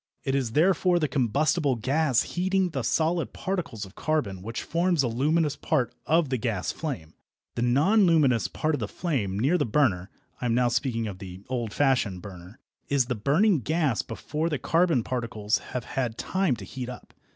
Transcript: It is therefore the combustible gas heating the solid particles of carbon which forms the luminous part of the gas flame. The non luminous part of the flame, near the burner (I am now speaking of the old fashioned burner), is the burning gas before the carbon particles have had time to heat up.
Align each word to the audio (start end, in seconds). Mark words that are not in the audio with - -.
It 0.23 0.33
is 0.33 0.53
therefore 0.53 0.97
the 0.97 1.07
combustible 1.07 1.75
gas 1.75 2.23
heating 2.23 2.69
the 2.71 2.81
solid 2.81 3.33
particles 3.33 3.85
of 3.85 3.93
carbon 3.93 4.41
which 4.41 4.63
forms 4.63 5.01
the 5.01 5.07
luminous 5.07 5.55
part 5.55 5.93
of 6.07 6.29
the 6.29 6.39
gas 6.39 6.71
flame. 6.71 7.13
The 7.53 7.61
non 7.61 8.07
luminous 8.07 8.47
part 8.47 8.73
of 8.73 8.79
the 8.79 8.87
flame, 8.87 9.37
near 9.37 9.59
the 9.59 9.65
burner 9.67 10.09
(I 10.41 10.45
am 10.47 10.55
now 10.55 10.69
speaking 10.69 11.05
of 11.05 11.19
the 11.19 11.43
old 11.49 11.71
fashioned 11.71 12.23
burner), 12.23 12.57
is 12.89 13.05
the 13.05 13.13
burning 13.13 13.59
gas 13.59 14.01
before 14.01 14.49
the 14.49 14.57
carbon 14.57 15.03
particles 15.03 15.59
have 15.59 15.83
had 15.83 16.17
time 16.17 16.55
to 16.55 16.65
heat 16.65 16.89
up. 16.89 17.13